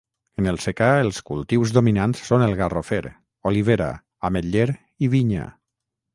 [0.43, 3.03] En el secà els cultius dominants són el garrofer,
[3.51, 3.93] olivera,
[4.31, 4.67] ametller
[5.07, 5.47] i vinya.